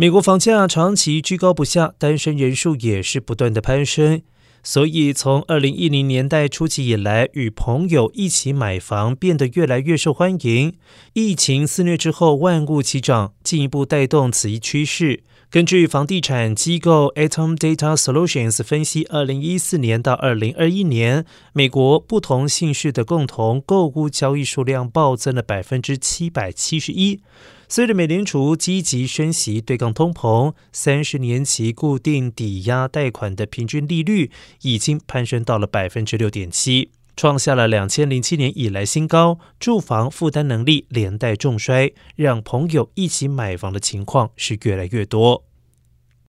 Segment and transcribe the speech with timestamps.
[0.00, 4.22] 美国房价长期居高不下，单身人数也是不断的攀升。
[4.62, 10.72] 所以，从二零一零年代初期以来，与朋友一起买房变得越来越受欢迎。
[11.12, 15.22] 疫情肆虐之后，万物齐涨，进一步带动此一趋势。
[15.50, 27.20] 根据房地产机构 Atom Data Solutions 分析，二零一四年到二零二一年，美国不同姓氏的共同购物交易数量暴增了百分之七百七十一。
[27.68, 34.30] 随着美联储积极升息对抗通膨，三十年期固定抵押贷款的平均利率
[34.62, 39.38] 已经攀升到了百分之六点七，创下了两千零七年以来新高。
[39.58, 45.44] 住房负担能力连带重衰，让朋友一起买房的情况是越来越多。